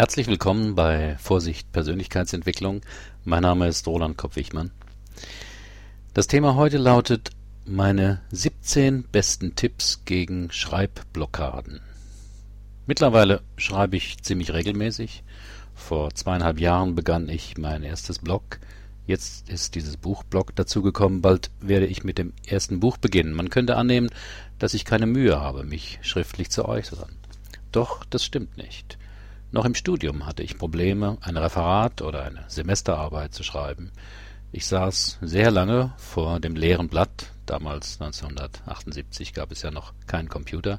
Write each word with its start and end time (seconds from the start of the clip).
Herzlich 0.00 0.28
willkommen 0.28 0.76
bei 0.76 1.18
Vorsicht 1.18 1.72
Persönlichkeitsentwicklung. 1.72 2.80
Mein 3.22 3.42
Name 3.42 3.68
ist 3.68 3.86
Roland 3.86 4.16
Kopp-Wichmann. 4.16 4.70
Das 6.14 6.26
Thema 6.26 6.54
heute 6.54 6.78
lautet 6.78 7.32
meine 7.66 8.22
17 8.32 9.02
besten 9.12 9.56
Tipps 9.56 10.00
gegen 10.06 10.50
Schreibblockaden. 10.52 11.82
Mittlerweile 12.86 13.42
schreibe 13.58 13.98
ich 13.98 14.22
ziemlich 14.22 14.54
regelmäßig. 14.54 15.22
Vor 15.74 16.14
zweieinhalb 16.14 16.60
Jahren 16.60 16.94
begann 16.94 17.28
ich 17.28 17.58
mein 17.58 17.82
erstes 17.82 18.20
Blog. 18.20 18.58
Jetzt 19.06 19.50
ist 19.50 19.74
dieses 19.74 19.98
Buchblog 19.98 20.56
dazugekommen. 20.56 21.20
Bald 21.20 21.50
werde 21.60 21.84
ich 21.84 22.04
mit 22.04 22.16
dem 22.16 22.32
ersten 22.46 22.80
Buch 22.80 22.96
beginnen. 22.96 23.34
Man 23.34 23.50
könnte 23.50 23.76
annehmen, 23.76 24.08
dass 24.58 24.72
ich 24.72 24.86
keine 24.86 25.04
Mühe 25.04 25.38
habe, 25.38 25.62
mich 25.64 25.98
schriftlich 26.00 26.48
zu 26.48 26.64
äußern. 26.64 27.16
Doch 27.70 28.06
das 28.06 28.24
stimmt 28.24 28.56
nicht. 28.56 28.96
Noch 29.52 29.64
im 29.64 29.74
Studium 29.74 30.26
hatte 30.26 30.44
ich 30.44 30.58
Probleme, 30.58 31.18
ein 31.22 31.36
Referat 31.36 32.02
oder 32.02 32.22
eine 32.22 32.44
Semesterarbeit 32.46 33.34
zu 33.34 33.42
schreiben. 33.42 33.90
Ich 34.52 34.66
saß 34.66 35.18
sehr 35.22 35.50
lange 35.50 35.92
vor 35.96 36.38
dem 36.38 36.54
leeren 36.54 36.88
Blatt, 36.88 37.32
damals 37.46 38.00
1978 38.00 39.34
gab 39.34 39.50
es 39.50 39.62
ja 39.62 39.72
noch 39.72 39.92
keinen 40.06 40.28
Computer, 40.28 40.78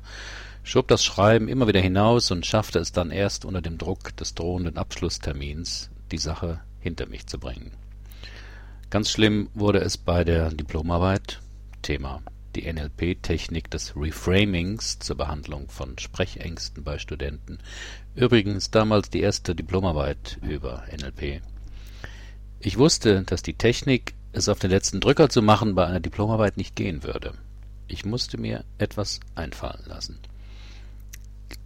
schob 0.63 0.87
das 0.87 1.03
Schreiben 1.03 1.49
immer 1.49 1.67
wieder 1.67 1.81
hinaus 1.81 2.31
und 2.31 2.45
schaffte 2.45 2.79
es 2.79 2.93
dann 2.93 3.11
erst 3.11 3.43
unter 3.43 3.61
dem 3.61 3.77
Druck 3.77 4.15
des 4.15 4.35
drohenden 4.35 4.77
Abschlusstermins, 4.77 5.89
die 6.11 6.17
Sache 6.17 6.61
hinter 6.79 7.07
mich 7.07 7.27
zu 7.27 7.39
bringen. 7.39 7.71
Ganz 8.89 9.09
schlimm 9.09 9.49
wurde 9.53 9.79
es 9.79 9.97
bei 9.97 10.23
der 10.23 10.49
Diplomarbeit, 10.49 11.39
Thema 11.81 12.21
die 12.55 12.71
NLP-Technik 12.71 13.69
des 13.71 13.95
Reframings 13.95 14.99
zur 14.99 15.17
Behandlung 15.17 15.69
von 15.69 15.97
Sprechängsten 15.97 16.83
bei 16.83 16.99
Studenten. 16.99 17.59
Übrigens 18.15 18.71
damals 18.71 19.09
die 19.09 19.21
erste 19.21 19.55
Diplomarbeit 19.55 20.37
über 20.41 20.83
NLP. 20.91 21.41
Ich 22.59 22.77
wusste, 22.77 23.23
dass 23.23 23.41
die 23.41 23.55
Technik, 23.55 24.13
es 24.33 24.47
auf 24.47 24.59
den 24.59 24.69
letzten 24.69 24.99
Drücker 24.99 25.29
zu 25.29 25.41
machen, 25.41 25.75
bei 25.75 25.85
einer 25.85 25.99
Diplomarbeit 25.99 26.57
nicht 26.57 26.75
gehen 26.75 27.03
würde. 27.03 27.33
Ich 27.87 28.05
musste 28.05 28.37
mir 28.37 28.63
etwas 28.77 29.19
einfallen 29.35 29.83
lassen. 29.85 30.19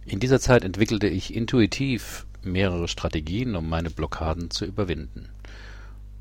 In 0.04 0.20
dieser 0.20 0.40
Zeit 0.40 0.64
entwickelte 0.64 1.06
ich 1.06 1.34
intuitiv 1.34 2.26
mehrere 2.42 2.88
Strategien, 2.88 3.56
um 3.56 3.68
meine 3.68 3.90
Blockaden 3.90 4.50
zu 4.50 4.64
überwinden. 4.64 5.28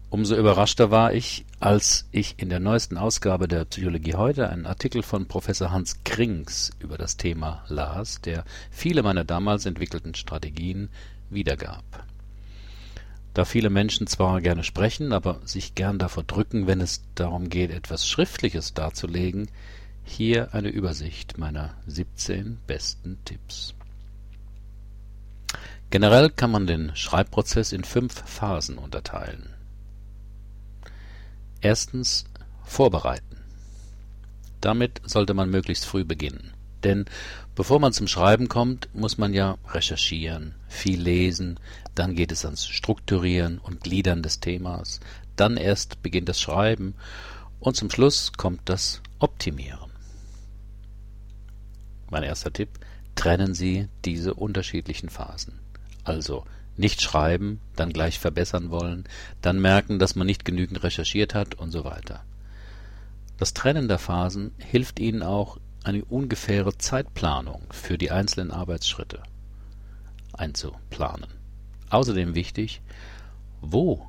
Umso 0.09 0.35
überraschter 0.35 0.91
war 0.91 1.13
ich, 1.13 1.45
als 1.59 2.07
ich 2.11 2.35
in 2.37 2.49
der 2.49 2.59
neuesten 2.59 2.97
Ausgabe 2.97 3.47
der 3.47 3.65
Psychologie 3.65 4.13
heute 4.13 4.49
einen 4.49 4.65
Artikel 4.65 5.03
von 5.03 5.27
Professor 5.27 5.71
Hans 5.71 6.03
Krings 6.03 6.71
über 6.79 6.97
das 6.97 7.17
Thema 7.17 7.65
las, 7.67 8.21
der 8.21 8.45
viele 8.69 9.03
meiner 9.03 9.25
damals 9.25 9.65
entwickelten 9.65 10.13
Strategien 10.13 10.89
wiedergab. 11.29 11.83
Da 13.33 13.43
viele 13.43 13.69
Menschen 13.69 14.07
zwar 14.07 14.39
gerne 14.39 14.63
sprechen, 14.63 15.11
aber 15.11 15.41
sich 15.43 15.75
gern 15.75 15.99
davor 15.99 16.23
drücken, 16.23 16.67
wenn 16.67 16.79
es 16.79 17.03
darum 17.15 17.49
geht, 17.49 17.71
etwas 17.71 18.07
Schriftliches 18.07 18.73
darzulegen, 18.73 19.49
hier 20.05 20.53
eine 20.53 20.69
Übersicht 20.69 21.37
meiner 21.37 21.73
17 21.87 22.59
besten 22.67 23.17
Tipps. 23.25 23.73
Generell 25.89 26.29
kann 26.29 26.51
man 26.51 26.67
den 26.67 26.95
Schreibprozess 26.95 27.71
in 27.71 27.83
fünf 27.83 28.23
Phasen 28.25 28.77
unterteilen. 28.77 29.54
Erstens 31.66 32.25
Vorbereiten. 32.63 33.38
Damit 34.61 35.02
sollte 35.03 35.33
man 35.33 35.49
möglichst 35.49 35.88
früh 35.88 36.03
beginnen. 36.03 36.53
Denn 36.83 37.05
bevor 37.55 37.80
man 37.80 37.91
zum 37.91 38.07
Schreiben 38.07 38.49
kommt, 38.49 38.88
muss 38.94 39.17
man 39.17 39.33
ja 39.33 39.57
recherchieren, 39.69 40.53
viel 40.67 41.01
lesen, 41.01 41.59
dann 41.95 42.13
geht 42.13 42.31
es 42.31 42.45
ans 42.45 42.67
Strukturieren 42.67 43.57
und 43.57 43.81
Gliedern 43.81 44.22
des 44.22 44.39
Themas, 44.39 45.00
dann 45.38 45.57
erst 45.57 46.03
beginnt 46.03 46.29
das 46.29 46.39
Schreiben 46.39 46.94
und 47.59 47.75
zum 47.75 47.89
Schluss 47.89 48.34
kommt 48.34 48.62
das 48.66 49.01
Optimieren. 49.18 49.89
Mein 52.12 52.22
erster 52.22 52.53
Tipp, 52.53 52.69
trennen 53.16 53.56
Sie 53.56 53.88
diese 54.06 54.35
unterschiedlichen 54.35 55.09
Phasen. 55.09 55.57
Also 56.03 56.45
nicht 56.78 57.02
schreiben, 57.02 57.62
dann 57.75 57.94
gleich 57.94 58.19
verbessern 58.19 58.69
wollen, 58.69 59.06
dann 59.41 59.62
merken, 59.62 60.00
dass 60.00 60.16
man 60.16 60.28
nicht 60.28 60.46
genügend 60.46 60.84
recherchiert 60.84 61.34
hat 61.34 61.56
und 61.56 61.72
so 61.72 61.86
weiter. 61.86 62.24
Das 63.38 63.53
Trennen 63.53 63.88
der 63.88 64.00
Phasen 64.00 64.52
hilft 64.58 65.00
Ihnen 65.00 65.24
auch, 65.24 65.58
eine 65.84 66.03
ungefähre 66.06 66.78
Zeitplanung 66.78 67.62
für 67.72 67.97
die 67.97 68.09
einzelnen 68.09 68.52
Arbeitsschritte 68.52 69.22
einzuplanen. 70.34 71.30
Außerdem 71.90 72.34
wichtig, 72.34 72.81
wo 73.62 74.07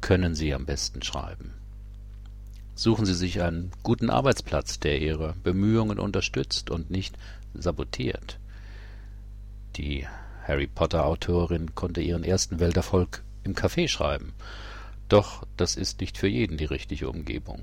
können 0.00 0.34
Sie 0.34 0.54
am 0.54 0.64
besten 0.64 1.02
schreiben? 1.02 1.52
Suchen 2.74 3.04
Sie 3.04 3.14
sich 3.14 3.42
einen 3.42 3.70
guten 3.82 4.08
Arbeitsplatz, 4.08 4.80
der 4.80 5.00
Ihre 5.00 5.34
Bemühungen 5.42 5.98
unterstützt 5.98 6.70
und 6.70 6.90
nicht 6.90 7.18
sabotiert. 7.52 8.38
Die 9.76 10.06
Harry 10.50 10.66
Potter-Autorin 10.66 11.76
konnte 11.76 12.00
ihren 12.00 12.24
ersten 12.24 12.58
Welterfolg 12.58 13.22
im 13.44 13.54
Café 13.54 13.86
schreiben. 13.86 14.32
Doch 15.08 15.46
das 15.56 15.76
ist 15.76 16.00
nicht 16.00 16.18
für 16.18 16.26
jeden 16.26 16.56
die 16.56 16.64
richtige 16.64 17.08
Umgebung. 17.08 17.60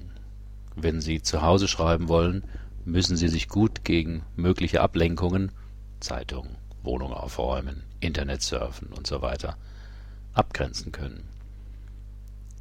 Wenn 0.73 1.01
Sie 1.01 1.21
zu 1.21 1.41
Hause 1.41 1.67
schreiben 1.67 2.07
wollen, 2.07 2.45
müssen 2.85 3.17
Sie 3.17 3.27
sich 3.27 3.49
gut 3.49 3.83
gegen 3.83 4.23
mögliche 4.37 4.79
Ablenkungen 4.79 5.51
Zeitung, 5.99 6.47
Wohnung 6.81 7.11
aufräumen, 7.11 7.83
Internet 7.99 8.41
surfen 8.41 8.87
und 8.95 9.05
so 9.05 9.21
weiter 9.21 9.57
abgrenzen 10.33 10.93
können. 10.93 11.27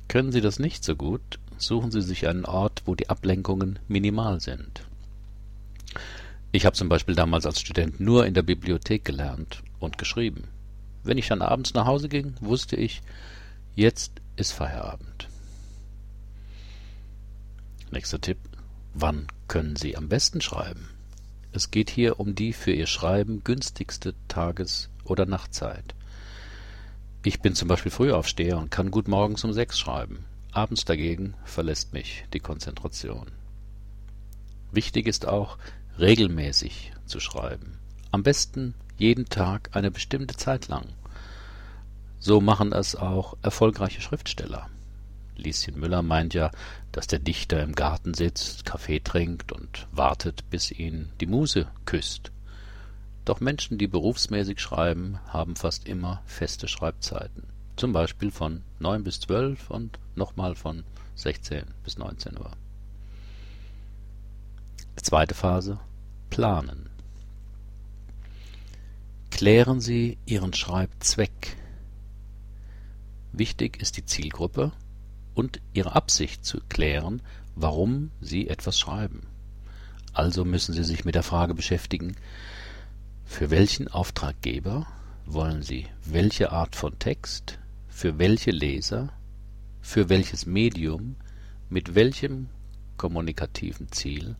Können 0.08 0.32
Sie 0.32 0.40
das 0.40 0.58
nicht 0.58 0.82
so 0.82 0.96
gut, 0.96 1.38
suchen 1.56 1.92
Sie 1.92 2.02
sich 2.02 2.26
einen 2.26 2.46
Ort, 2.46 2.82
wo 2.84 2.96
die 2.96 3.08
Ablenkungen 3.10 3.78
minimal 3.86 4.40
sind. 4.40 4.88
Ich 6.50 6.66
habe 6.66 6.74
zum 6.74 6.88
Beispiel 6.88 7.14
damals 7.14 7.46
als 7.46 7.60
Student 7.60 8.00
nur 8.00 8.26
in 8.26 8.34
der 8.34 8.42
Bibliothek 8.42 9.04
gelernt 9.04 9.62
und 9.78 9.98
geschrieben. 9.98 10.48
Wenn 11.02 11.18
ich 11.18 11.28
dann 11.28 11.42
abends 11.42 11.74
nach 11.74 11.86
Hause 11.86 12.08
ging, 12.08 12.34
wusste 12.40 12.76
ich, 12.76 13.02
jetzt 13.74 14.12
ist 14.36 14.52
Feierabend. 14.52 15.28
Nächster 17.90 18.20
Tipp. 18.20 18.38
Wann 18.94 19.26
können 19.46 19.76
Sie 19.76 19.96
am 19.96 20.08
besten 20.08 20.40
schreiben? 20.40 20.88
Es 21.52 21.70
geht 21.70 21.90
hier 21.90 22.18
um 22.18 22.34
die 22.34 22.52
für 22.52 22.72
Ihr 22.72 22.86
Schreiben 22.86 23.44
günstigste 23.44 24.14
Tages- 24.28 24.90
oder 25.04 25.26
Nachtzeit. 25.26 25.94
Ich 27.22 27.40
bin 27.40 27.54
zum 27.54 27.68
Beispiel 27.68 27.92
Frühaufsteher 27.92 28.58
und 28.58 28.70
kann 28.70 28.90
gut 28.90 29.08
morgens 29.08 29.44
um 29.44 29.52
sechs 29.52 29.78
schreiben. 29.78 30.24
Abends 30.52 30.84
dagegen 30.84 31.34
verlässt 31.44 31.92
mich 31.92 32.24
die 32.32 32.40
Konzentration. 32.40 33.32
Wichtig 34.72 35.06
ist 35.06 35.26
auch, 35.26 35.58
regelmäßig 35.98 36.92
zu 37.06 37.20
schreiben. 37.20 37.78
Am 38.10 38.22
besten 38.22 38.74
jeden 38.98 39.28
Tag 39.28 39.70
eine 39.72 39.90
bestimmte 39.90 40.36
Zeit 40.36 40.68
lang. 40.68 40.86
So 42.18 42.40
machen 42.40 42.72
es 42.72 42.96
auch 42.96 43.36
erfolgreiche 43.42 44.00
Schriftsteller. 44.00 44.68
Lieschen 45.36 45.78
Müller 45.78 46.02
meint 46.02 46.32
ja, 46.32 46.50
dass 46.92 47.06
der 47.06 47.18
Dichter 47.18 47.62
im 47.62 47.74
Garten 47.74 48.14
sitzt, 48.14 48.64
Kaffee 48.64 49.00
trinkt 49.00 49.52
und 49.52 49.86
wartet, 49.92 50.48
bis 50.48 50.70
ihn 50.70 51.10
die 51.20 51.26
Muse 51.26 51.66
küsst. 51.84 52.32
Doch 53.26 53.40
Menschen, 53.40 53.76
die 53.76 53.86
berufsmäßig 53.86 54.60
schreiben, 54.60 55.18
haben 55.28 55.56
fast 55.56 55.86
immer 55.86 56.22
feste 56.24 56.68
Schreibzeiten. 56.68 57.42
Zum 57.76 57.92
Beispiel 57.92 58.30
von 58.30 58.62
neun 58.78 59.04
bis 59.04 59.20
zwölf 59.20 59.68
und 59.70 59.98
nochmal 60.14 60.54
von 60.54 60.84
sechzehn 61.14 61.64
bis 61.84 61.98
neunzehn 61.98 62.38
Uhr. 62.38 62.52
Zweite 64.96 65.34
Phase 65.34 65.78
Planen. 66.30 66.88
Klären 69.36 69.82
Sie 69.82 70.16
Ihren 70.24 70.54
Schreibzweck. 70.54 71.58
Wichtig 73.32 73.82
ist 73.82 73.98
die 73.98 74.06
Zielgruppe 74.06 74.72
und 75.34 75.60
Ihre 75.74 75.94
Absicht 75.94 76.42
zu 76.42 76.58
klären, 76.70 77.20
warum 77.54 78.12
Sie 78.22 78.48
etwas 78.48 78.78
schreiben. 78.78 79.26
Also 80.14 80.46
müssen 80.46 80.72
Sie 80.72 80.84
sich 80.84 81.04
mit 81.04 81.16
der 81.16 81.22
Frage 81.22 81.52
beschäftigen, 81.52 82.16
für 83.26 83.50
welchen 83.50 83.88
Auftraggeber 83.88 84.86
wollen 85.26 85.60
Sie 85.62 85.86
welche 86.06 86.50
Art 86.50 86.74
von 86.74 86.98
Text, 86.98 87.58
für 87.88 88.18
welche 88.18 88.52
Leser, 88.52 89.12
für 89.82 90.08
welches 90.08 90.46
Medium, 90.46 91.16
mit 91.68 91.94
welchem 91.94 92.48
kommunikativen 92.96 93.92
Ziel 93.92 94.34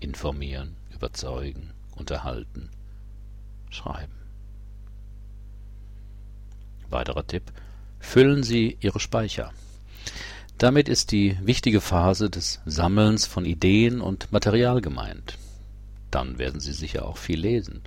informieren, 0.00 0.74
überzeugen, 0.92 1.70
unterhalten, 1.94 2.70
schreiben. 3.74 4.12
Weiterer 6.88 7.26
Tipp. 7.26 7.52
Füllen 7.98 8.42
Sie 8.42 8.78
Ihre 8.80 9.00
Speicher. 9.00 9.52
Damit 10.58 10.88
ist 10.88 11.10
die 11.10 11.36
wichtige 11.42 11.80
Phase 11.80 12.30
des 12.30 12.60
Sammelns 12.64 13.26
von 13.26 13.44
Ideen 13.44 14.00
und 14.00 14.30
Material 14.30 14.80
gemeint. 14.80 15.36
Dann 16.10 16.38
werden 16.38 16.60
Sie 16.60 16.72
sicher 16.72 17.06
auch 17.06 17.16
viel 17.16 17.40
lesen. 17.40 17.82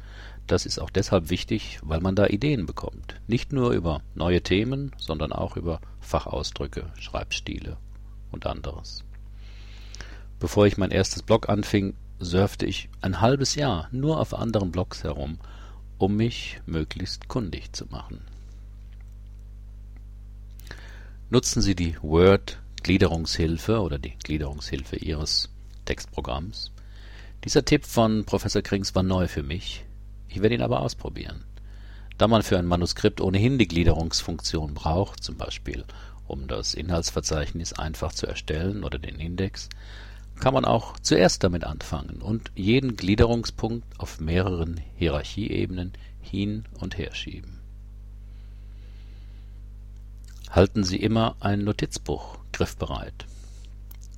das 0.47 0.65
ist 0.65 0.79
auch 0.79 0.89
deshalb 0.89 1.29
wichtig, 1.29 1.79
weil 1.81 1.99
man 1.99 2.15
da 2.15 2.27
Ideen 2.27 2.65
bekommt. 2.65 3.19
Nicht 3.27 3.51
nur 3.51 3.71
über 3.71 4.01
neue 4.15 4.41
Themen, 4.41 4.91
sondern 4.97 5.33
auch 5.33 5.57
über 5.57 5.81
Fachausdrücke, 5.99 6.91
Schreibstile 6.99 7.77
und 8.31 8.45
anderes. 8.45 9.03
Bevor 10.39 10.65
ich 10.67 10.77
mein 10.77 10.91
erstes 10.91 11.23
Blog 11.23 11.49
anfing, 11.49 11.95
surfte 12.19 12.65
ich 12.65 12.89
ein 13.01 13.21
halbes 13.21 13.55
Jahr 13.55 13.89
nur 13.91 14.19
auf 14.19 14.33
anderen 14.33 14.71
Blogs 14.71 15.03
herum, 15.03 15.37
um 15.97 16.15
mich 16.15 16.59
möglichst 16.65 17.27
kundig 17.27 17.73
zu 17.73 17.85
machen. 17.87 18.21
Nutzen 21.29 21.61
Sie 21.61 21.75
die 21.75 21.95
Word-Gliederungshilfe 22.01 23.81
oder 23.81 23.99
die 23.99 24.13
Gliederungshilfe 24.23 24.95
Ihres 24.95 25.49
Textprogramms. 25.85 26.71
Dieser 27.43 27.65
Tipp 27.65 27.85
von 27.85 28.25
Professor 28.25 28.61
Krings 28.61 28.95
war 28.95 29.03
neu 29.03 29.27
für 29.27 29.43
mich. 29.43 29.83
Ich 30.29 30.41
werde 30.41 30.55
ihn 30.55 30.61
aber 30.61 30.81
ausprobieren. 30.81 31.43
Da 32.17 32.27
man 32.27 32.43
für 32.43 32.57
ein 32.57 32.65
Manuskript 32.65 33.21
ohnehin 33.21 33.57
die 33.57 33.67
Gliederungsfunktion 33.67 34.73
braucht, 34.73 35.23
zum 35.23 35.37
Beispiel 35.37 35.83
um 36.27 36.47
das 36.47 36.73
Inhaltsverzeichnis 36.73 37.73
einfach 37.73 38.11
zu 38.11 38.27
erstellen 38.27 38.83
oder 38.83 38.99
den 38.99 39.19
Index, 39.19 39.69
kann 40.39 40.53
man 40.53 40.65
auch 40.65 40.99
zuerst 40.99 41.43
damit 41.43 41.63
anfangen 41.63 42.21
und 42.21 42.51
jeden 42.55 42.95
Gliederungspunkt 42.95 43.85
auf 43.99 44.19
mehreren 44.19 44.79
Hierarchieebenen 44.95 45.93
hin 46.21 46.65
und 46.79 46.97
her 46.97 47.13
schieben. 47.13 47.59
Halten 50.49 50.83
Sie 50.83 50.97
immer 50.97 51.35
ein 51.39 51.63
Notizbuch 51.63 52.37
griffbereit. 52.53 53.25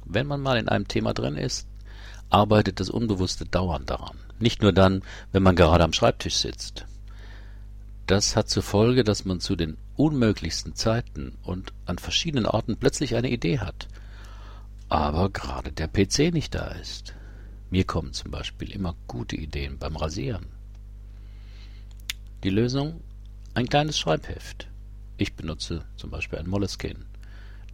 Wenn 0.05 0.27
man 0.27 0.41
mal 0.41 0.57
in 0.57 0.69
einem 0.69 0.87
Thema 0.87 1.13
drin 1.13 1.35
ist, 1.35 1.67
arbeitet 2.29 2.79
das 2.79 2.89
Unbewusste 2.89 3.45
dauernd 3.45 3.89
daran. 3.89 4.17
Nicht 4.39 4.61
nur 4.61 4.71
dann, 4.71 5.03
wenn 5.31 5.43
man 5.43 5.55
gerade 5.55 5.83
am 5.83 5.93
Schreibtisch 5.93 6.35
sitzt. 6.35 6.85
Das 8.07 8.35
hat 8.35 8.49
zur 8.49 8.63
Folge, 8.63 9.03
dass 9.03 9.25
man 9.25 9.39
zu 9.39 9.55
den 9.55 9.77
unmöglichsten 9.95 10.75
Zeiten 10.75 11.37
und 11.43 11.73
an 11.85 11.97
verschiedenen 11.97 12.45
Orten 12.45 12.77
plötzlich 12.77 13.15
eine 13.15 13.29
Idee 13.29 13.59
hat– 13.59 13.87
aber 14.89 15.29
gerade 15.29 15.71
der 15.71 15.87
PC 15.87 16.33
nicht 16.33 16.55
da 16.55 16.67
ist. 16.69 17.13
Mir 17.69 17.83
kommen 17.83 18.13
zum 18.13 18.31
Beispiel 18.31 18.71
immer 18.71 18.95
gute 19.07 19.35
Ideen 19.35 19.77
beim 19.77 19.95
Rasieren. 19.95 20.47
Die 22.43 22.49
Lösung? 22.49 23.01
Ein 23.53 23.69
kleines 23.69 23.99
Schreibheft. 23.99 24.67
Ich 25.17 25.35
benutze 25.35 25.85
zum 25.95 26.09
Beispiel 26.09 26.39
ein 26.39 26.49
Moleskine, 26.49 27.05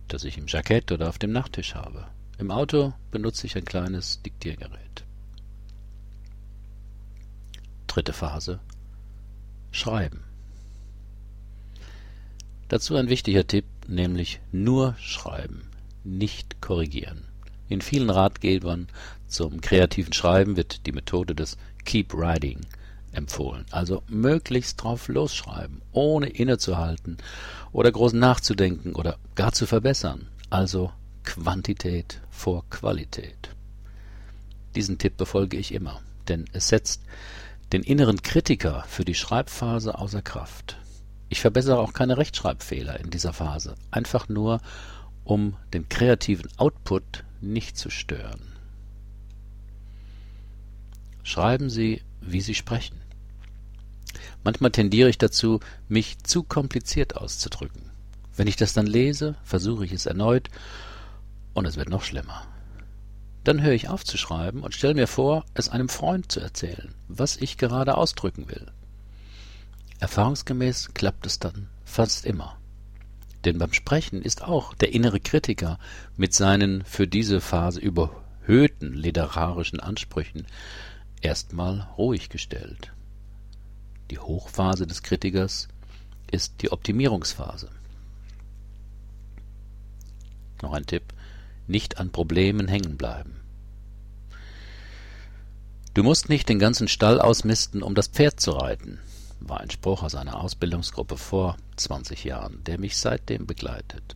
das 0.09 0.25
ich 0.25 0.37
im 0.37 0.47
Jackett 0.47 0.91
oder 0.91 1.07
auf 1.07 1.17
dem 1.17 1.31
Nachttisch 1.31 1.75
habe. 1.75 2.07
Im 2.37 2.51
Auto 2.51 2.93
benutze 3.11 3.47
ich 3.47 3.55
ein 3.55 3.65
kleines 3.65 4.21
Diktiergerät. 4.21 5.05
Dritte 7.87 8.11
Phase. 8.11 8.59
Schreiben. 9.71 10.23
Dazu 12.67 12.95
ein 12.95 13.07
wichtiger 13.07 13.47
Tipp, 13.47 13.65
nämlich 13.87 14.41
nur 14.51 14.95
schreiben 14.99 15.69
nicht 16.05 16.61
korrigieren. 16.61 17.25
In 17.67 17.81
vielen 17.81 18.09
Ratgebern 18.09 18.87
zum 19.27 19.59
kreativen 19.59 20.13
Schreiben 20.13 20.55
wird 20.55 20.85
die 20.85 20.91
Methode 20.91 21.35
des 21.35 21.57
Keep 21.83 22.13
Writing 22.13 22.61
empfohlen. 23.11 23.65
Also 23.71 24.03
möglichst 24.07 24.83
drauf 24.83 25.07
losschreiben, 25.07 25.81
ohne 25.91 26.27
innezuhalten 26.27 27.17
oder 27.71 27.91
groß 27.91 28.13
nachzudenken 28.13 28.93
oder 28.93 29.17
gar 29.35 29.51
zu 29.51 29.65
verbessern. 29.65 30.27
Also 30.49 30.91
Quantität 31.23 32.21
vor 32.29 32.63
Qualität. 32.69 33.49
Diesen 34.75 34.97
Tipp 34.97 35.17
befolge 35.17 35.57
ich 35.57 35.73
immer, 35.73 36.01
denn 36.27 36.45
es 36.53 36.67
setzt 36.67 37.01
den 37.73 37.81
inneren 37.81 38.21
Kritiker 38.21 38.83
für 38.87 39.05
die 39.05 39.15
Schreibphase 39.15 39.97
außer 39.97 40.21
Kraft. 40.21 40.77
Ich 41.29 41.41
verbessere 41.41 41.79
auch 41.79 41.93
keine 41.93 42.17
Rechtschreibfehler 42.17 42.99
in 42.99 43.09
dieser 43.09 43.33
Phase, 43.33 43.75
einfach 43.89 44.29
nur 44.29 44.61
um 45.25 45.57
den 45.73 45.89
kreativen 45.89 46.49
Output 46.57 47.25
nicht 47.41 47.77
zu 47.77 47.89
stören. 47.89 48.53
Schreiben 51.23 51.69
Sie, 51.69 52.01
wie 52.21 52.41
Sie 52.41 52.55
sprechen. 52.55 53.01
Manchmal 54.43 54.71
tendiere 54.71 55.09
ich 55.09 55.17
dazu, 55.17 55.59
mich 55.89 56.19
zu 56.19 56.43
kompliziert 56.43 57.17
auszudrücken. 57.17 57.89
Wenn 58.35 58.47
ich 58.47 58.55
das 58.55 58.73
dann 58.73 58.85
lese, 58.85 59.35
versuche 59.43 59.85
ich 59.85 59.91
es 59.91 60.05
erneut 60.05 60.49
und 61.53 61.65
es 61.65 61.77
wird 61.77 61.89
noch 61.89 62.03
schlimmer. 62.03 62.45
Dann 63.43 63.61
höre 63.61 63.73
ich 63.73 63.89
auf 63.89 64.03
zu 64.03 64.17
schreiben 64.17 64.61
und 64.61 64.73
stelle 64.73 64.93
mir 64.93 65.07
vor, 65.07 65.45
es 65.53 65.69
einem 65.69 65.89
Freund 65.89 66.31
zu 66.31 66.39
erzählen, 66.39 66.93
was 67.07 67.37
ich 67.37 67.57
gerade 67.57 67.97
ausdrücken 67.97 68.47
will. 68.49 68.71
Erfahrungsgemäß 69.99 70.93
klappt 70.93 71.25
es 71.25 71.39
dann 71.39 71.69
fast 71.85 72.25
immer. 72.25 72.57
Denn 73.45 73.59
beim 73.59 73.73
Sprechen 73.73 74.23
ist 74.23 74.43
auch 74.43 74.73
der 74.73 74.91
innere 74.91 75.19
Kritiker 75.19 75.77
mit 76.17 76.33
seinen 76.33 76.83
für 76.83 77.07
diese 77.07 77.41
Phase 77.41 77.79
überhöhten 77.79 78.93
literarischen 78.93 79.79
Ansprüchen 79.79 80.47
erstmal 81.21 81.87
ruhig 81.95 82.29
gestellt. 82.29 82.91
Die 84.09 84.17
Hochphase 84.17 84.87
des 84.87 85.03
Kritikers 85.03 85.67
ist 86.31 86.61
die 86.61 86.71
Optimierungsphase. 86.71 87.69
Noch 90.63 90.73
ein 90.73 90.87
Tipp, 90.87 91.13
nicht 91.67 91.99
an 91.99 92.11
Problemen 92.11 92.67
hängen 92.67 92.97
bleiben. 92.97 93.35
Du 95.93 96.03
musst 96.03 96.29
nicht 96.29 96.49
den 96.49 96.59
ganzen 96.59 96.87
Stall 96.87 97.21
ausmisten, 97.21 97.83
um 97.83 97.93
das 97.93 98.07
Pferd 98.07 98.39
zu 98.39 98.51
reiten 98.51 98.99
war 99.39 99.61
ein 99.61 99.69
Spruch 99.69 100.03
aus 100.03 100.15
einer 100.15 100.39
Ausbildungsgruppe 100.39 101.17
vor 101.17 101.57
20 101.77 102.23
Jahren, 102.23 102.63
der 102.63 102.79
mich 102.79 102.97
seitdem 102.97 103.45
begleitet. 103.45 104.15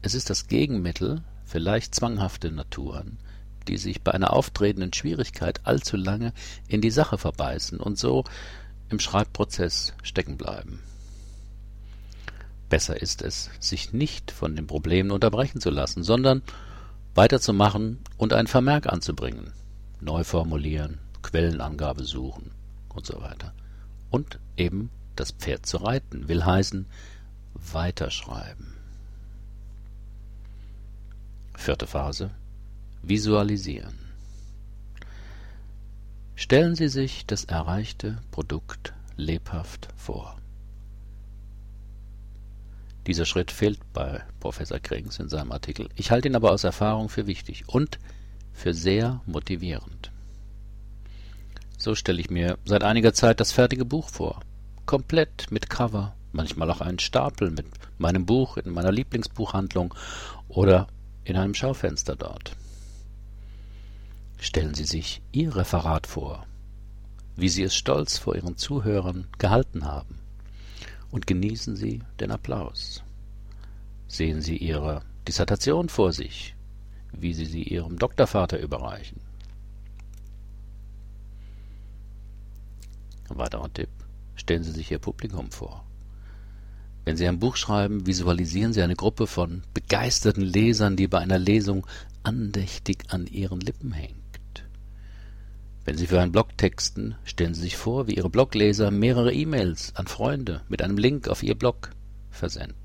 Es 0.00 0.14
ist 0.14 0.30
das 0.30 0.48
Gegenmittel 0.48 1.22
für 1.44 1.58
leicht 1.58 1.94
zwanghafte 1.94 2.50
Naturen, 2.50 3.18
die 3.68 3.76
sich 3.76 4.02
bei 4.02 4.12
einer 4.12 4.32
auftretenden 4.32 4.92
Schwierigkeit 4.92 5.60
allzu 5.64 5.96
lange 5.96 6.32
in 6.66 6.80
die 6.80 6.90
Sache 6.90 7.18
verbeißen 7.18 7.78
und 7.78 7.98
so 7.98 8.24
im 8.88 8.98
Schreibprozess 8.98 9.92
stecken 10.02 10.36
bleiben. 10.36 10.80
Besser 12.68 13.00
ist 13.00 13.22
es, 13.22 13.50
sich 13.60 13.92
nicht 13.92 14.30
von 14.30 14.56
den 14.56 14.66
Problemen 14.66 15.10
unterbrechen 15.10 15.60
zu 15.60 15.70
lassen, 15.70 16.02
sondern 16.02 16.42
weiterzumachen 17.14 17.98
und 18.16 18.32
einen 18.32 18.48
Vermerk 18.48 18.86
anzubringen, 18.86 19.52
neu 20.00 20.24
formulieren, 20.24 20.98
Quellenangabe 21.22 22.04
suchen 22.04 22.50
und 22.88 23.06
so 23.06 23.20
weiter 23.20 23.52
und 24.12 24.38
eben 24.56 24.90
das 25.16 25.32
Pferd 25.32 25.66
zu 25.66 25.78
reiten, 25.78 26.28
will 26.28 26.44
heißen 26.44 26.86
weiterschreiben. 27.54 28.74
Vierte 31.54 31.86
Phase 31.86 32.30
Visualisieren. 33.02 33.98
Stellen 36.36 36.76
Sie 36.76 36.88
sich 36.88 37.26
das 37.26 37.44
erreichte 37.44 38.18
Produkt 38.30 38.92
lebhaft 39.16 39.88
vor. 39.96 40.36
Dieser 43.06 43.24
Schritt 43.24 43.50
fehlt 43.50 43.80
bei 43.92 44.22
Professor 44.38 44.78
Krings 44.78 45.18
in 45.18 45.28
seinem 45.28 45.50
Artikel. 45.50 45.88
Ich 45.96 46.12
halte 46.12 46.28
ihn 46.28 46.36
aber 46.36 46.52
aus 46.52 46.62
Erfahrung 46.62 47.08
für 47.08 47.26
wichtig 47.26 47.68
und 47.68 47.98
für 48.52 48.74
sehr 48.74 49.20
motivierend. 49.26 50.11
So 51.82 51.96
stelle 51.96 52.20
ich 52.20 52.30
mir 52.30 52.58
seit 52.64 52.84
einiger 52.84 53.12
Zeit 53.12 53.40
das 53.40 53.50
fertige 53.50 53.84
Buch 53.84 54.08
vor. 54.08 54.42
Komplett 54.86 55.50
mit 55.50 55.68
Cover, 55.68 56.14
manchmal 56.30 56.70
auch 56.70 56.80
einen 56.80 57.00
Stapel 57.00 57.50
mit 57.50 57.66
meinem 57.98 58.24
Buch 58.24 58.56
in 58.56 58.70
meiner 58.70 58.92
Lieblingsbuchhandlung 58.92 59.92
oder 60.46 60.86
in 61.24 61.36
einem 61.36 61.54
Schaufenster 61.54 62.14
dort. 62.14 62.54
Stellen 64.38 64.74
Sie 64.74 64.84
sich 64.84 65.22
Ihr 65.32 65.56
Referat 65.56 66.06
vor, 66.06 66.46
wie 67.34 67.48
Sie 67.48 67.64
es 67.64 67.74
stolz 67.74 68.16
vor 68.16 68.36
Ihren 68.36 68.56
Zuhörern 68.56 69.26
gehalten 69.38 69.84
haben, 69.84 70.20
und 71.10 71.26
genießen 71.26 71.74
Sie 71.74 72.04
den 72.20 72.30
Applaus. 72.30 73.02
Sehen 74.06 74.40
Sie 74.40 74.56
Ihre 74.56 75.02
Dissertation 75.26 75.88
vor 75.88 76.12
sich, 76.12 76.54
wie 77.10 77.34
Sie 77.34 77.46
sie 77.46 77.64
Ihrem 77.64 77.98
Doktorvater 77.98 78.60
überreichen. 78.60 79.31
Ein 83.32 83.38
weiterer 83.38 83.72
Tipp. 83.72 83.88
Stellen 84.34 84.62
Sie 84.62 84.72
sich 84.72 84.90
Ihr 84.90 84.98
Publikum 84.98 85.50
vor. 85.50 85.86
Wenn 87.06 87.16
Sie 87.16 87.26
ein 87.26 87.38
Buch 87.38 87.56
schreiben, 87.56 88.06
visualisieren 88.06 88.74
Sie 88.74 88.82
eine 88.82 88.94
Gruppe 88.94 89.26
von 89.26 89.62
begeisterten 89.72 90.42
Lesern, 90.42 90.96
die 90.96 91.08
bei 91.08 91.18
einer 91.18 91.38
Lesung 91.38 91.86
andächtig 92.22 93.04
an 93.08 93.26
Ihren 93.26 93.60
Lippen 93.60 93.92
hängt. 93.92 94.16
Wenn 95.86 95.96
Sie 95.96 96.06
für 96.06 96.20
einen 96.20 96.30
Blog 96.30 96.58
texten, 96.58 97.14
stellen 97.24 97.54
Sie 97.54 97.62
sich 97.62 97.78
vor, 97.78 98.06
wie 98.06 98.16
Ihre 98.16 98.28
Blogleser 98.28 98.90
mehrere 98.90 99.32
E-Mails 99.32 99.96
an 99.96 100.08
Freunde 100.08 100.60
mit 100.68 100.82
einem 100.82 100.98
Link 100.98 101.26
auf 101.28 101.42
Ihr 101.42 101.54
Blog 101.54 101.90
versenden. 102.30 102.76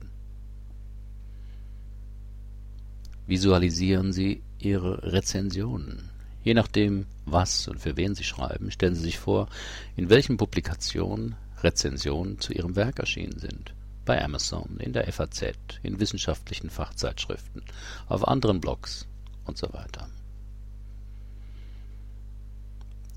Visualisieren 3.28 4.14
Sie 4.14 4.42
Ihre 4.60 5.12
Rezensionen. 5.12 6.17
Je 6.48 6.54
nachdem, 6.54 7.08
was 7.26 7.68
und 7.68 7.78
für 7.82 7.98
wen 7.98 8.16
Sie 8.16 8.24
schreiben, 8.24 8.72
stellen 8.72 8.96
Sie 8.96 9.02
sich 9.02 9.20
vor, 9.20 9.50
in 9.98 10.10
welchen 10.10 10.38
Publikationen 10.38 11.36
Rezensionen 11.62 12.40
zu 12.40 12.54
Ihrem 12.54 12.78
Werk 12.78 13.00
erschienen 13.00 13.38
sind. 13.38 13.74
Bei 14.06 14.24
Amazon, 14.24 14.78
in 14.80 14.94
der 14.94 15.12
FAZ, 15.12 15.42
in 15.84 16.00
wissenschaftlichen 16.00 16.70
Fachzeitschriften, 16.70 17.64
auf 18.08 18.26
anderen 18.26 18.62
Blogs 18.62 19.08
und 19.44 19.58
so 19.58 19.74
weiter. 19.74 20.08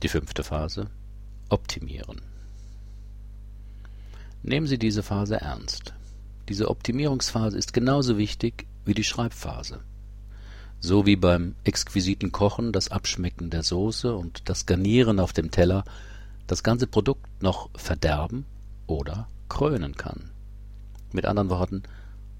Die 0.02 0.08
fünfte 0.08 0.42
Phase 0.42 0.90
Optimieren. 1.50 2.22
Nehmen 4.42 4.66
Sie 4.66 4.78
diese 4.78 5.04
Phase 5.04 5.36
ernst. 5.36 5.94
Diese 6.48 6.68
Optimierungsphase 6.68 7.56
ist 7.56 7.72
genauso 7.72 8.18
wichtig 8.18 8.66
wie 8.84 8.94
die 8.94 9.04
Schreibphase. 9.04 9.84
So 10.80 11.04
wie 11.04 11.16
beim 11.16 11.54
exquisiten 11.64 12.32
Kochen 12.32 12.72
das 12.72 12.90
Abschmecken 12.90 13.50
der 13.50 13.62
Soße 13.62 14.14
und 14.14 14.48
das 14.48 14.64
Garnieren 14.64 15.20
auf 15.20 15.34
dem 15.34 15.50
Teller 15.50 15.84
das 16.46 16.62
ganze 16.62 16.86
Produkt 16.86 17.42
noch 17.42 17.68
verderben 17.74 18.46
oder 18.86 19.28
krönen 19.48 19.96
kann. 19.96 20.30
Mit 21.12 21.26
anderen 21.26 21.50
Worten, 21.50 21.82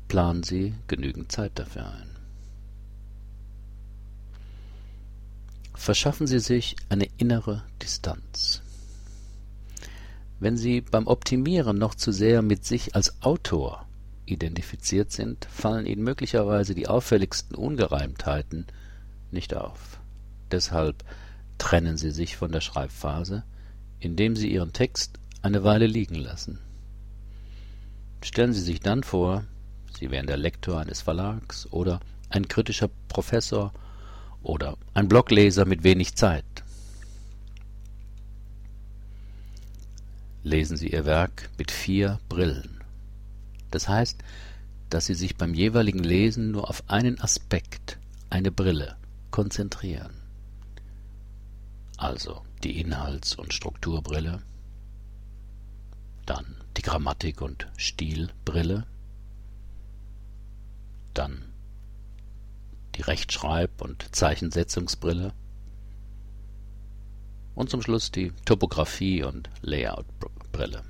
planen 0.09 0.43
Sie 0.43 0.75
genügend 0.89 1.31
Zeit 1.31 1.53
dafür 1.55 1.87
ein. 1.87 2.09
Verschaffen 5.75 6.27
Sie 6.27 6.41
sich 6.41 6.77
eine 6.89 7.09
innere 7.19 7.63
Distanz. 7.83 8.63
Wenn 10.41 10.57
Sie 10.57 10.81
beim 10.81 11.07
Optimieren 11.07 11.79
noch 11.79 11.95
zu 11.95 12.11
sehr 12.11 12.43
mit 12.43 12.65
sich 12.65 12.95
als 12.95 13.23
Autor 13.23 13.87
identifiziert 14.31 15.13
sind, 15.13 15.47
fallen 15.47 15.87
Ihnen 15.87 16.03
möglicherweise 16.03 16.75
die 16.75 16.89
auffälligsten 16.89 17.55
Ungereimtheiten 17.55 18.67
nicht 19.31 19.55
auf. 19.55 20.01
Deshalb 20.51 21.05
trennen 21.59 21.97
Sie 21.97 22.11
sich 22.11 22.37
von 22.37 22.53
der 22.53 22.61
Schreibphase, 22.61 23.45
indem 23.99 24.37
Sie 24.37 24.53
Ihren 24.53 24.73
Text 24.73 25.19
eine 25.43 25.65
Weile 25.65 25.87
liegen 25.87 26.17
lassen. 26.17 26.59
Stellen 28.23 28.53
Sie 28.53 28.61
sich 28.61 28.81
dann 28.81 29.03
vor, 29.03 29.45
Sie 29.99 30.11
wären 30.11 30.27
der 30.27 30.37
Lektor 30.37 30.81
eines 30.81 31.01
Verlags 31.01 31.67
oder 31.71 32.01
ein 32.29 32.49
kritischer 32.49 32.91
Professor 33.09 33.73
oder 34.43 34.77
ein 34.95 35.09
Blogleser 35.09 35.65
mit 35.65 35.85
wenig 35.85 36.15
Zeit. 36.17 36.45
Lesen 40.43 40.77
Sie 40.77 40.89
Ihr 40.89 41.05
Werk 41.05 41.51
mit 41.59 41.71
vier 41.71 42.19
Brillen. 42.29 42.80
Das 43.71 43.89
heißt, 43.89 44.19
dass 44.89 45.07
Sie 45.07 45.15
sich 45.15 45.37
beim 45.37 45.55
jeweiligen 45.55 46.03
Lesen 46.03 46.51
nur 46.51 46.69
auf 46.69 46.83
einen 46.89 47.21
Aspekt, 47.21 47.99
eine 48.29 48.51
Brille, 48.51 48.97
konzentrieren. 49.31 50.13
Also 51.97 52.43
die 52.65 52.81
Inhalts- 52.81 53.37
und 53.37 53.55
Strukturbrille, 53.55 54.43
dann 56.27 56.57
die 56.77 56.83
Grammatik- 56.83 57.43
und 57.43 57.69
Stilbrille, 57.77 58.87
dann 61.15 61.45
die 62.95 63.03
Rechtschreib- 63.03 63.83
und 63.83 64.15
Zeichensetzungsbrille 64.15 65.33
und 67.55 67.71
zum 67.71 67.83
Schluss 67.83 68.11
die 68.11 68.33
Topographie- 68.45 69.23
und 69.23 69.51
Layoutbrille. 69.63 70.83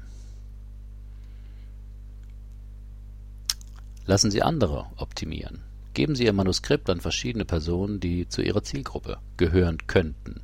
Lassen 4.11 4.33
Sie 4.33 4.43
andere 4.43 4.87
optimieren. 4.97 5.61
Geben 5.95 6.17
Sie 6.17 6.25
Ihr 6.25 6.33
Manuskript 6.33 6.91
an 6.91 7.01
verschiedene 7.01 7.45
Personen, 7.45 8.01
die 8.01 8.29
zu 8.29 8.43
Ihrer 8.43 8.65
Zielgruppe 8.65 9.19
gehören 9.37 9.87
könnten. 9.87 10.41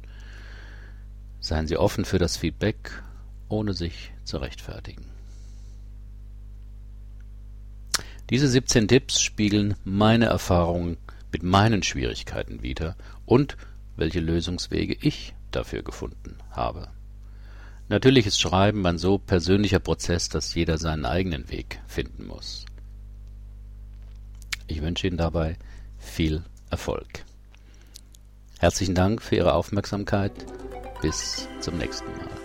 Seien 1.41 1.67
Sie 1.67 1.77
offen 1.77 2.05
für 2.05 2.21
das 2.21 2.37
Feedback, 2.37 3.03
ohne 3.49 3.73
sich 3.73 4.13
zu 4.23 4.37
rechtfertigen. 4.37 5.07
Diese 8.31 8.47
17 8.47 8.87
Tipps 8.87 9.21
spiegeln 9.21 9.75
meine 9.83 10.27
Erfahrungen 10.27 10.97
mit 11.33 11.43
meinen 11.43 11.83
Schwierigkeiten 11.83 12.63
wider 12.63 12.95
und 13.25 13.57
welche 13.97 14.21
Lösungswege 14.21 14.97
ich 15.01 15.35
dafür 15.51 15.83
gefunden 15.83 16.37
habe. 16.53 16.87
Natürlich 17.89 18.29
ist 18.29 18.41
Schreiben 18.41 18.87
ein 18.87 18.99
so 18.99 19.19
persönlicher 19.19 19.81
Prozess, 19.81 20.29
dass 20.29 20.55
jeder 20.55 20.79
seinen 20.79 21.05
eigenen 21.05 21.51
Weg 21.51 21.81
finden 21.89 22.27
muss. 22.27 22.65
Ich 24.67 24.83
wünsche 24.83 25.07
Ihnen 25.07 25.17
dabei 25.17 25.57
viel 25.99 26.45
Erfolg. 26.71 27.25
Herzlichen 28.59 28.95
Dank 28.95 29.23
für 29.23 29.37
Ihre 29.37 29.55
Aufmerksamkeit. 29.55 30.33
Bis 31.03 31.49
zum 31.61 31.77
nächsten 31.79 32.11
Mal. 32.11 32.36